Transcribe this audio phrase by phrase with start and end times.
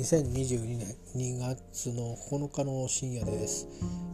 [0.00, 3.68] 2022年2月の9日の深夜です。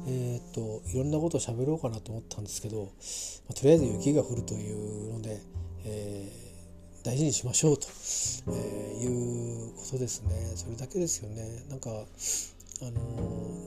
[0.08, 2.90] えっ、といろんなことを喋ろうかなと思ったんですけど、
[3.48, 5.38] ま、とりあえず雪が降るというので、
[5.84, 7.86] えー、大事にしましょうと、
[8.48, 10.34] えー、いうことですね。
[10.56, 11.62] それだけですよね。
[11.70, 13.00] なんかあの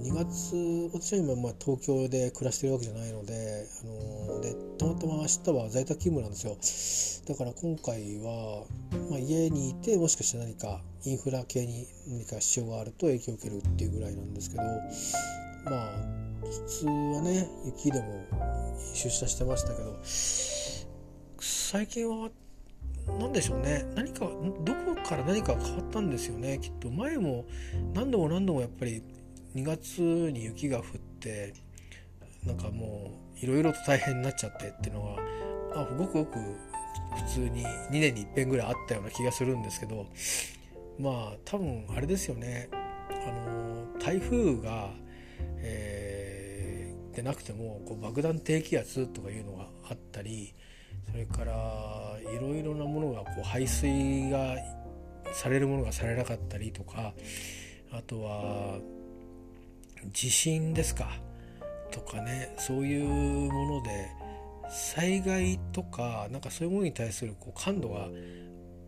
[0.04, 7.33] 2月私は今、まあ、東京で暮らしてるわけじゃないので,、あのでたまたま明日は在宅勤務なんですよ。
[7.33, 8.66] だから今回は、
[9.09, 14.71] まあ、家にいてもしかして何かインフラ系に何か支障があると影響を受けるっていうぐらいなんですけどま
[15.71, 18.25] あ普通はね雪でも
[18.94, 19.99] 出社してましたけど
[21.39, 22.30] 最近は
[23.19, 23.85] 何でしょうね。
[23.95, 26.89] 何かどこから何か変わったんですよねきっと。
[26.89, 27.45] 前も
[27.94, 29.03] 何度も何度もやっぱり
[29.55, 30.83] 2月に雪が降っ
[31.19, 31.53] て
[32.45, 35.16] なんかもういろいろと大変になっちゃってっていうの
[35.73, 36.39] があごくごく
[37.16, 40.05] 普通に2年にいっぺんぐらいあったような気がするんですけど
[41.00, 42.69] まあ多分あれですよね。
[42.72, 44.89] あの台風が、
[45.58, 50.53] えー、でなくてもこう爆弾低気圧とかいうのがあったり
[51.11, 54.55] それからいろいろなものがこう排水が
[55.33, 57.14] されるものがされなかったりとか
[57.92, 58.80] あとは
[60.14, 61.09] 地震ですか。
[61.92, 63.08] とかねそういう
[63.52, 64.09] もので
[64.70, 68.08] 災害とかなんかそういうものに対するこう感度が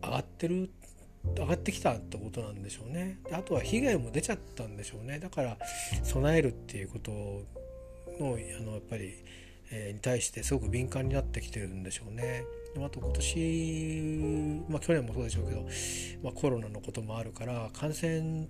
[0.02, 0.70] 上がってる
[1.36, 5.56] 上がってきたってことなんでしょうねあとは被害も出ちゃったんでしょうねだから
[6.02, 7.46] 備えるっていうことの
[8.20, 9.24] あのやっぱり
[9.72, 12.44] えに対してすごく敏感になってきてるんでしょうね。
[12.76, 15.66] あと今年、まあ、去年もそうでしょうけど、
[16.22, 18.48] まあ、コロナのこともあるから感染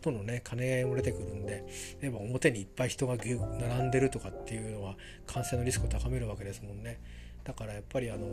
[0.00, 1.64] とのね兼ね合いも出てくるんで
[2.00, 7.00] 例えば表にいっぱい人が並んでるとかっていうのは感染のリスクを高めるわけですもんね
[7.44, 8.26] だからやっぱりあの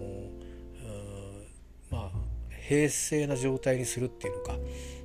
[1.92, 2.12] まあ
[2.68, 4.58] 平静な状態にするっていうのか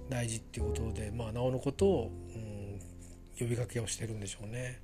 [0.08, 2.80] 大事っていうことでまあなおのことを、うん、
[3.38, 4.80] 呼びかけをしてるんでしょうね。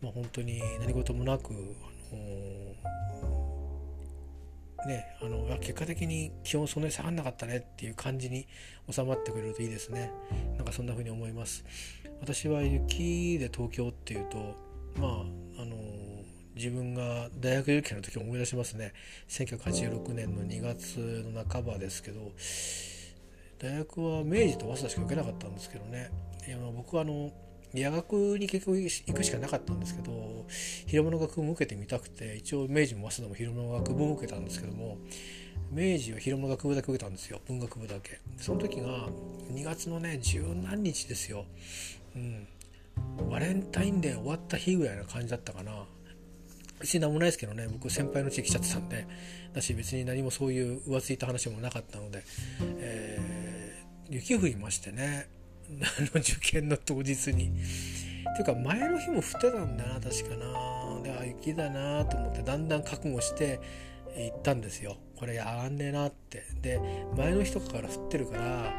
[0.00, 3.37] まあ、本当に何事もなく、あの、
[4.86, 8.46] ね、あの結果的に気温そんなに下がんなかったねっていう感じに
[8.88, 10.12] 収まってくれるといいですね。
[10.56, 11.64] なんかそんな風に思います。
[12.20, 14.56] 私は雪で東京っていうと
[14.96, 15.76] まああの
[16.54, 18.92] 自分が大学受験の時を思い出しますね。
[19.28, 20.98] 1986年の2月
[21.32, 22.32] の半ばですけど
[23.58, 26.10] 大学は明治と早稲田しか受けなかったんですけどね。
[26.46, 27.32] いや僕はあの
[27.74, 30.46] 夜学に結局行くしかなかったんですけど
[30.86, 34.98] 広物学部も受けてみたくて一応明治も早稲田も広物学部も受けたんですけども
[35.70, 38.20] 明治は広物学部だけ受けたんですよ文学部だけ。
[38.38, 39.08] その時が
[39.52, 41.44] 2月のね十何日ですよ、
[42.16, 42.48] うん、
[43.30, 45.84] バレンタインデー終わった日ぐらいな感じだったかな。
[46.80, 49.06] 別に何もないですけどね僕先輩の地来ちゃってたんで
[49.52, 52.22] だし別に何もそういう浮ついた話もなかったので、
[52.78, 55.28] えー、雪降りましてね
[55.70, 57.52] あの受験の当日に。
[58.36, 61.02] ていうか前の日も降ってたんだな確かな。
[61.02, 63.60] であ雪だなと思ってだんだん覚悟して
[64.16, 64.96] 行ったんですよ。
[65.16, 66.44] これ上がんねえなって。
[66.62, 66.80] で
[67.16, 68.72] 前の日とかから降ってるから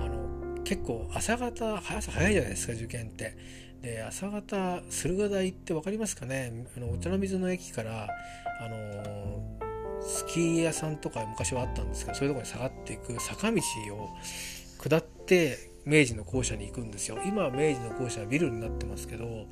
[0.00, 3.36] あの結構朝方朝早いじゃないですか受験って。
[3.82, 6.66] で朝方駿河台って分かりますかね？
[6.76, 8.08] あのお茶の水の駅から
[8.60, 9.42] あの
[10.02, 13.60] スキー屋さんとか昔はあったんですけどそういうとこに下がっていく坂道
[13.94, 14.08] を
[14.82, 17.18] 下って明治の校舎に行くんですよ。
[17.26, 19.46] 今は明治の校舎はビルになってますけど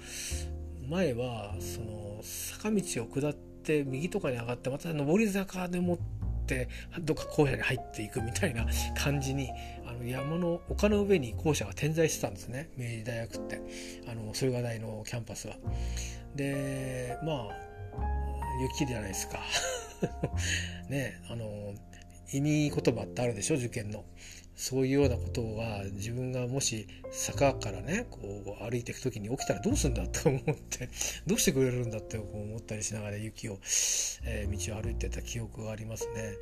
[0.89, 5.99] 前はその坂道を下って右とかに上がってまた上り坂でもっ
[6.47, 6.69] て
[7.01, 8.67] どっか校舎に入っていくみたいな
[8.97, 9.51] 感じに
[9.87, 12.71] あの山の丘の上に校舎が点在してたんですね。
[12.77, 13.61] 明治大学って。
[14.09, 15.57] あの駿河台のキャンパスは。
[16.35, 17.73] でまあ
[18.79, 19.41] 雪じゃないですか。
[20.89, 21.75] ねあの
[22.33, 23.57] 意味言葉ってあるでしょ？
[23.57, 24.05] 受験の。
[24.63, 28.21] そういうようなことは自分がもし坂からねこ
[28.63, 30.89] う歩いていく時に起きたらどうするんだと思って
[31.27, 33.59] どうしてくれるんだって思ったりしながら雪を、
[34.25, 36.35] えー、道を歩いてた記憶がありますね。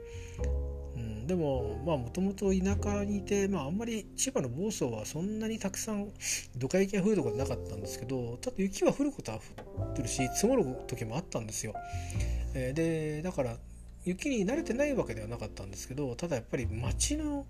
[0.96, 6.12] うん、でもまあもともと田舎にいて、まあ、あんまり千葉の房総はそんなにたくさん
[6.58, 9.40] ドカ雪が降るとこなかったんですけどただ雪は降ることは
[9.78, 11.72] 降ってるし積もる時もあったんですよ。
[12.52, 13.56] えー、でだから
[14.04, 17.46] 雪に慣れてないわけではなかったんですけどただやっぱり街の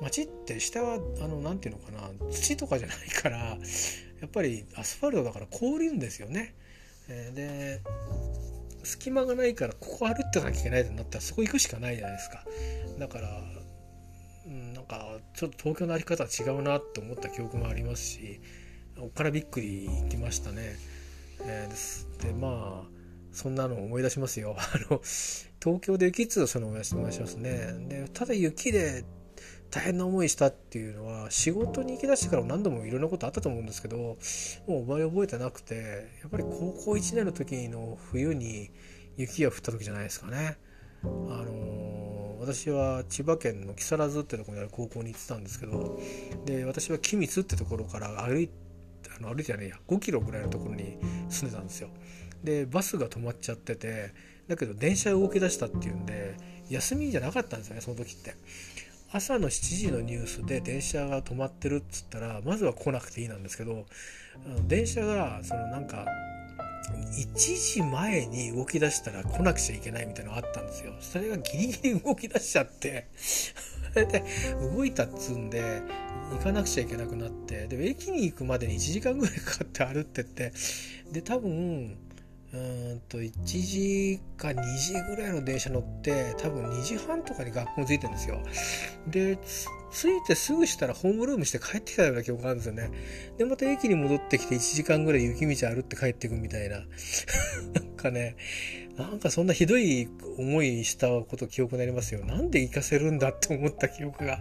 [0.00, 6.54] 街って下はあの何て言うのかな土とかじゃないからやっぱりアスファルトだから凍るんですよね。
[7.08, 7.80] えー、で
[8.82, 12.44] 隙間がないからここ歩ってなきゃいけないってなったらそこ行くしかないじゃないですか。
[12.98, 13.28] だから、
[14.46, 18.40] うん、なんかちょっと東京の歩き方は違うなって思った記憶もありますし
[18.98, 20.76] おっからびっくりきましたね。
[21.42, 22.88] えー、ですでまあ
[23.32, 24.56] そんなの思い出しますよ。
[24.58, 25.00] あの
[25.62, 27.74] 東京で雪っつうとその思い出しますね。
[27.88, 29.04] でただ雪で
[29.74, 34.16] 大変な思いしたっていうのは仕事に行きだしてからも何度もいろんなことあったと思うんですけども
[34.68, 35.74] う覚え覚えてなくて
[36.22, 38.70] やっぱり高校1年の時の冬に
[39.16, 40.58] 雪が降った時じゃないですかね。
[41.02, 45.98] あのー、私は千葉県の木更津ってとこにある高校に行ってたんですけど
[46.46, 48.48] で私は君津ってところから歩い
[49.18, 50.98] あの歩いてじゃねえや5キロぐらいのところに
[51.28, 51.88] 住んでたんですよ。
[52.44, 54.12] でバスが止まっちゃってて
[54.46, 56.36] だけど電車動き出したっていうんで
[56.70, 58.36] 休みじゃなかったんですよねその時って。
[59.14, 63.86] 朝の7時のニュースで電車が止まってるっつったらまずは来なくていいなんですけど
[64.66, 66.04] 電車がそのなんか
[67.16, 70.92] 1時前に動き出したら来なくちゃいけないみたいなのがあったんですよ。
[71.00, 74.24] それがギリギリ動き出しちゃってそれで
[74.60, 75.82] 動いたっつんで
[76.32, 80.52] 行かなくちゃいけなくなってで駅に行くまでに1時間ぐらいかかって歩ってって
[81.12, 81.96] で多分
[82.54, 88.40] うんと1時か2時ぐらいの電車乗って多分2時半とかに学校に着いてるんですよ。
[89.08, 89.36] で
[89.90, 92.90] 着いてすぐしたらホームルームして帰ってきたような記憶があるんですよね。
[93.38, 96.84] でまた駅に戻ってきて1時間ぐらい雪道歩って帰ってくみたいな。
[97.74, 98.36] なんかね
[98.96, 100.08] なんかそんなひどい
[100.38, 102.24] 思いしたこと記憶になりますよ。
[102.24, 104.38] なんで行かせるんだって思った記憶が。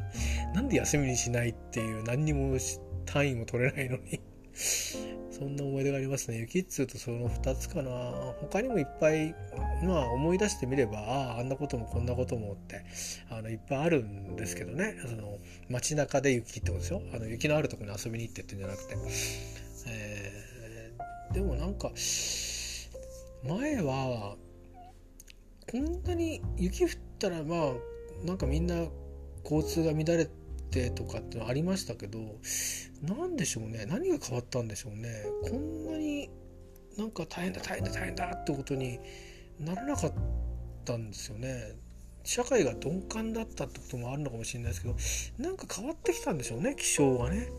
[0.54, 2.58] なんで休みにしないっていう何にも
[3.06, 4.22] 単位も取れないのに。
[4.54, 6.38] そんな思い出がありますね。
[6.38, 7.92] 雪っつうとその2つかな。
[8.40, 9.34] 他にもいっぱい、
[9.84, 12.86] まあ思い出してみれば、ああ、あんなこともこんなこともって、
[13.30, 14.96] あの、いっぱいあるんですけどね。
[15.06, 15.40] その、
[15.70, 17.02] 街中で雪ってことですよ。
[17.14, 18.96] あの、雪のあるとこに遊びに行ってってんじゃなくて。
[19.88, 21.92] えー、でもなんか、
[23.44, 24.38] 前は、
[25.72, 27.74] こんなに雪降ったら、まあ、
[28.24, 28.86] なんかみんな
[29.44, 30.43] 交通が乱れて
[30.96, 32.20] とかってのありましたけど
[33.02, 33.86] 何でしょうね。
[33.86, 35.26] 何が変わったんでしょうね。
[35.44, 36.30] こんなに
[36.98, 39.00] なんか大変だ大変だ大変だってことに
[39.60, 40.14] ならなかっ
[40.86, 41.76] たんですよね。
[42.24, 44.96] 社会が鈍感だったってこともあるのかもしれないですけど
[45.44, 47.50] なんか変わってきたんでしょうね気象がね。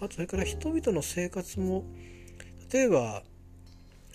[0.00, 1.84] あとそれから人々の生活も
[2.72, 3.22] 例えば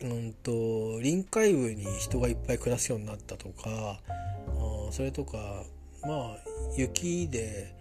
[0.02, 4.00] うんと臨海部に人がいっぱい暮らすようになったとか
[4.48, 5.64] あそれとか
[6.02, 6.38] まあ
[6.76, 7.74] 雪で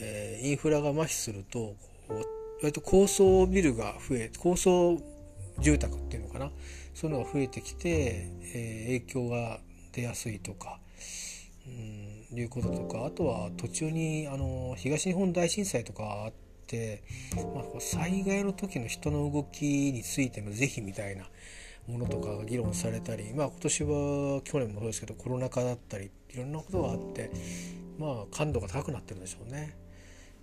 [0.00, 1.74] えー、インフラが麻痺すると
[2.62, 5.00] 割と高層ビルが増え高層
[5.60, 6.50] 住宅っていうのかな？
[6.94, 9.60] そういうのが増えてきて、えー、影響が
[9.92, 10.78] 出やすいとか、
[11.66, 16.32] うん、いうこととかあとは途中にあの東日本大震災とかあっ
[16.66, 17.02] て、
[17.34, 21.24] まあ、災害の時の人の動きについての是非みたいな
[21.86, 27.30] ものとかが議論されたり、まあ、今年は去年もそうですけどコロナ禍だったりいろんなことがあって
[27.98, 29.76] まあ感度が高くなってるんでしょうね。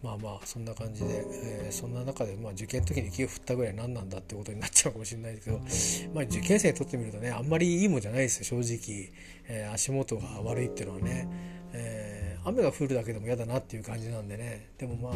[0.04, 9.14] まあまあそんな感じで、えー、そんな中で、まあ、受験の時に雪を降ったぐらい何なんだってことになっちゃうかもしれないですけど、まあ、受験生にとってみるとねあんまりいいもんじゃないですよ正直、
[9.48, 11.30] えー、足元が悪いっていうのはね、
[11.72, 14.72] えー、雨が降るだけでも嫌だなっていう感じなんでね。
[14.78, 15.14] でもまあ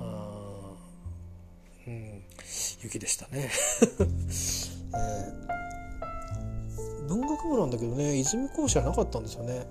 [0.00, 0.58] あ
[1.86, 2.24] うん
[2.82, 3.50] 雪でしたね、
[3.80, 9.66] えー、文学部なんだけどね泉校舎なかったんですよね。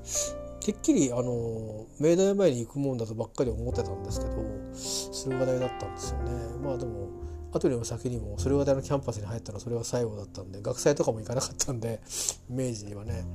[0.59, 4.33] てっきりあの明大前に行くもんだとばっかり思ってたんですけど
[4.73, 6.31] 駿河台だったんですよね。
[6.61, 7.09] まあでも
[7.53, 12.01] 後にも先にも駿河台のキャンパスに入ったのはそれが最後だったんで学祭とかも行かなかったんで
[12.49, 13.25] 明治にはね、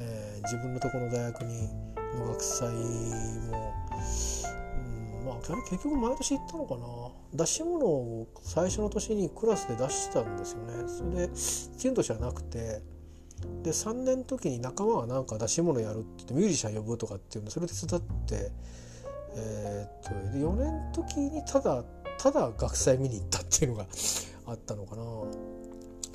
[0.00, 1.68] えー、自分のとこの大学に
[2.18, 2.74] の学祭も、
[5.20, 5.36] うん、まあ
[5.70, 6.82] 結局毎年行ったのかな。
[7.34, 10.88] 出し物を最初の年にクラスで出してたんですよね。
[10.88, 12.82] それで次の年はなくて
[13.62, 18.50] で3年の時に仲間がなんか出し物やるって言ってミュージシャン呼ぶとかっていうのそれ手伝って
[19.36, 21.84] えー、っとで4年の時にただ
[22.18, 23.86] ただ学祭見に行ったっていうのが
[24.46, 25.02] あったのかな。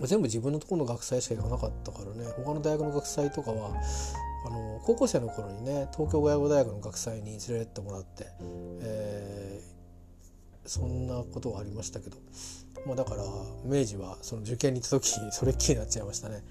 [0.06, 3.72] 全部自分のところの学祭しか行かなかったからね他の大学の学祭とかは
[4.46, 8.28] あの高校生の頃にね東京外語大学の学祭に連れてってもらって、
[8.82, 12.18] えー、そんなことがありましたけど、
[12.86, 13.24] まあ、だから
[13.66, 16.44] 明治はその受験に行った時それっきりになっちゃいましたね。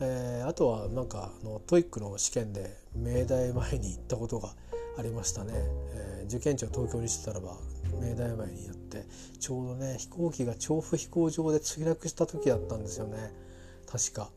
[0.00, 4.50] えー、あとはなんかあの TOEIC の試験で明大前に行ったことが
[4.98, 7.56] ありましたね、えー、受験地を東京にしてたらば
[8.00, 9.04] 明大前にやって
[9.40, 13.32] ちょうどね飛行機が調布飛行場で墜落した時だったんですよね。
[13.90, 14.30] 確か。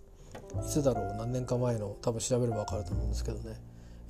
[0.63, 1.15] いつだろう？
[1.17, 3.59] 何年か前の多分調べれば分かると思うんですけどね、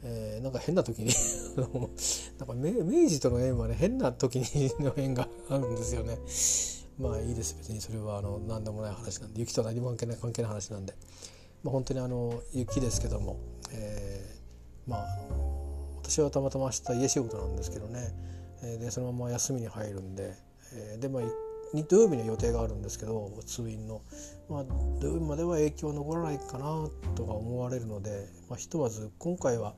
[0.04, 1.14] えー、なんか変な時に
[1.58, 6.20] なんか明治との縁はね変な時にの縁があるんですよね。
[7.00, 7.56] まあいいです。
[7.58, 10.94] 別にそれはあの何でもない話なんで雪と何も関係ない関係ない話なんで。
[11.64, 13.40] まあ、本当にあの雪ですけども、
[13.72, 15.06] えー、まあ
[16.02, 18.14] 私はたまたま明日家仕事なんですけどね、
[18.64, 20.34] えー、でそのまま休みに入るんで、
[20.74, 21.24] えー、でまあ
[21.88, 24.02] 土曜日の予定があるんですけど通院の、
[24.50, 24.66] まあ、
[25.00, 29.76] 土曜日までは影響残らないかなとか思われるので、まあ、ひとまず今回は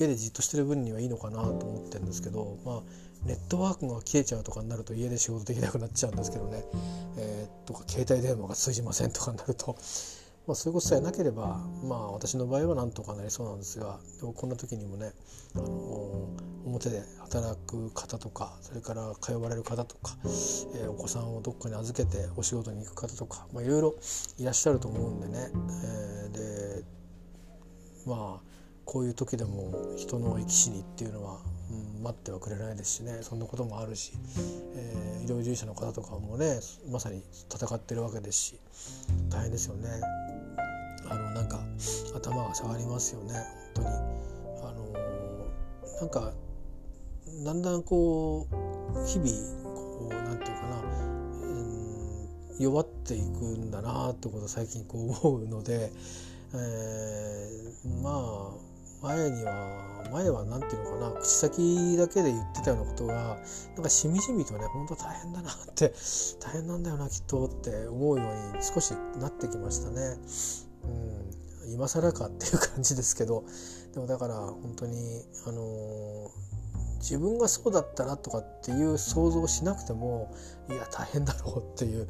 [0.00, 2.82] 家でじっとしてる分にはいいのかなと思ってるんですけど、まあ、
[3.24, 6.64] ネットワークが消えちゃうとかになると家で仕事できなくなっちゃうんですけどね、
[7.18, 9.76] えー、とか携帯電話が通じませんとかになると
[10.48, 15.12] まあ、そういうことさえなければ、まあ、私の場合はなんとかなりそうなんですがでもこんな時にもね、
[15.54, 16.26] あの
[16.64, 23.94] 表で働く方とかそれから通われる方とか、えー、お子さんをどっかに預けてお仕事に行く方とか、まあ、いろいろ
[24.38, 26.84] いらっしゃると思うんでね、えー、で
[28.06, 28.48] まあ
[28.86, 31.40] こういう時でも人の生き死にっていうのは、
[31.70, 34.12] うん、待ってはくれないですしねそんなこともあるし、
[34.74, 36.58] えー、医療従事者の方とかもね
[36.90, 37.22] まさに
[37.54, 38.60] 戦ってるわけですし
[39.28, 39.88] 大変ですよね。
[41.10, 41.60] あのなんか
[42.14, 43.34] 頭が下がりますよね
[43.74, 44.88] 本当にあの
[46.00, 46.32] なんか
[47.44, 49.30] だんだんこう日々
[49.62, 50.82] こうなんていうかな、
[51.42, 55.92] うん、弱っていくんだなってことを最近こう思うので、
[56.54, 58.68] えー、まあ
[59.00, 63.38] 前には前は何て言うのかな口先だけで言ってたようなことが
[63.74, 65.92] なんかしみじみとね本当大変だなって
[66.40, 70.67] 大変なんだよなきっとって思うように少しなってきましたね。
[70.84, 73.44] うん、今更かっていう感じですけど
[73.94, 76.30] でもだから本当にあの、
[76.98, 80.34] 自分がそうだったらとかっていう想像をしなくても
[80.68, 82.06] いや大変だろうっていう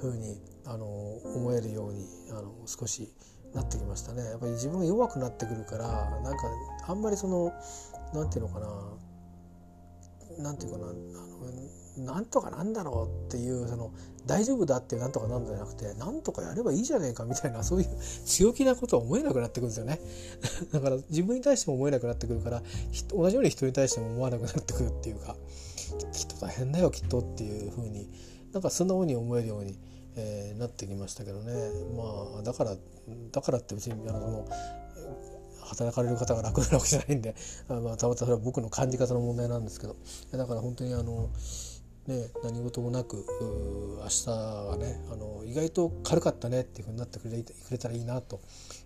[0.00, 3.12] ふうに、あの、思えるようにあの少し
[3.54, 4.22] なってきましたね。
[4.22, 5.86] やっぱり自分が弱くなってくるから
[6.22, 6.42] なんか
[6.86, 7.52] あんまりその
[8.12, 8.68] 何て言うのかな
[10.38, 10.96] 何て言うかなあの
[11.98, 13.92] なんとかなんだろうっていうその
[14.26, 17.88] 大丈夫だってなんとかなんじゃなくてなんとかやればいいじゃねえかみたいなそういう
[18.26, 20.00] 強気なことは思えなくなってくるんですよね。
[20.72, 22.62] だから自分に対しても思えなくなってくるから
[23.14, 25.36] 同じように人に対しても思わなくなってくるっていうか
[26.12, 28.10] きっと大変だよきっとっていうふうに
[28.52, 29.78] なんか素直に思えるように、
[30.16, 31.52] えー、なってきましたけどね。
[31.96, 32.76] まあだから
[33.30, 34.48] だからって別にあのその
[35.66, 37.34] 働かれる方が楽なわけじゃないんで
[37.68, 39.96] あ、まあ、たまたま僕の感じ方の問題なんですけど。
[40.32, 41.28] だから本当にあの
[42.06, 43.26] ね、何事もなく
[44.00, 48.40] 明日はねあの意外と軽かったねっていうふうになってくれくれたらいいなと、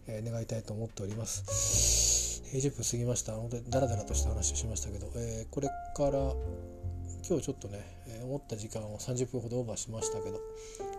[0.07, 2.43] えー、願いたいと思っております。
[2.55, 6.35] えー、10分過ぎました本当にダラダラとした話をしましたけど、えー、これから
[7.29, 10.41] 今日ちょっとね、えー、思った時間を30分ほどオーバーしましたけど、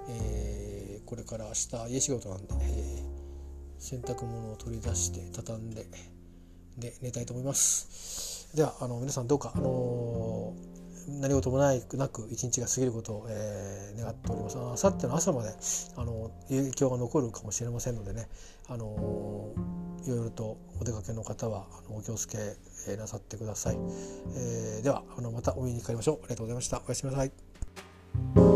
[0.09, 3.03] えー、これから明日家仕事なんで、え、
[3.79, 5.87] 洗濯物を取り出して畳んで
[6.77, 8.55] で寝たいと思います。
[8.55, 10.10] ではあの皆さんどうかあの
[11.07, 14.57] 何事もないなく一日が過ぎることを、えー、願っております。
[14.57, 15.49] あさっての朝まで
[15.95, 18.27] あの影響が残るかもしれませんのでね
[18.67, 19.53] あの
[20.05, 22.37] いろいろとお出かけの方はあのお気をつけ
[22.95, 23.77] なさってください、
[24.35, 26.15] えー、ではあのまたお目にかかりましょう。
[26.17, 26.81] ありがとうございました。
[26.85, 28.50] おやすみなさい。